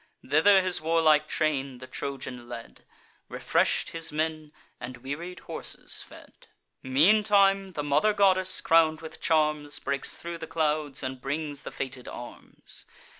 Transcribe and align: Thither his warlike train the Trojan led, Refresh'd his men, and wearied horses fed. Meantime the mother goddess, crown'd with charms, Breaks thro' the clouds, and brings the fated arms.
Thither 0.27 0.63
his 0.63 0.81
warlike 0.81 1.27
train 1.27 1.77
the 1.77 1.85
Trojan 1.85 2.49
led, 2.49 2.85
Refresh'd 3.29 3.89
his 3.91 4.11
men, 4.11 4.51
and 4.79 4.97
wearied 4.97 5.41
horses 5.41 6.01
fed. 6.01 6.47
Meantime 6.81 7.73
the 7.73 7.83
mother 7.83 8.11
goddess, 8.11 8.61
crown'd 8.61 9.01
with 9.01 9.21
charms, 9.21 9.77
Breaks 9.77 10.15
thro' 10.15 10.37
the 10.37 10.47
clouds, 10.47 11.03
and 11.03 11.21
brings 11.21 11.61
the 11.61 11.71
fated 11.71 12.07
arms. 12.07 12.87